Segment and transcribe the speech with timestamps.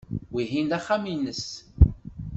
[0.33, 1.45] Wihin d axxam-nnes.